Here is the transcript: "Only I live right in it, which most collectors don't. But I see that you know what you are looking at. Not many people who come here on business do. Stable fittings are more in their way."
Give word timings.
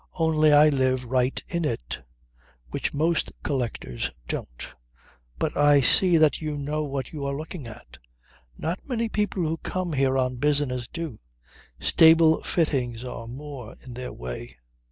"Only 0.17 0.51
I 0.51 0.69
live 0.69 1.05
right 1.05 1.39
in 1.47 1.63
it, 1.63 2.01
which 2.71 2.91
most 2.91 3.31
collectors 3.43 4.09
don't. 4.27 4.67
But 5.37 5.55
I 5.55 5.79
see 5.81 6.17
that 6.17 6.41
you 6.41 6.57
know 6.57 6.83
what 6.85 7.13
you 7.13 7.23
are 7.23 7.35
looking 7.37 7.67
at. 7.67 7.99
Not 8.57 8.89
many 8.89 9.09
people 9.09 9.43
who 9.47 9.57
come 9.57 9.93
here 9.93 10.17
on 10.17 10.37
business 10.37 10.87
do. 10.87 11.19
Stable 11.79 12.41
fittings 12.41 13.03
are 13.03 13.27
more 13.27 13.75
in 13.85 13.93
their 13.93 14.11
way." 14.11 14.57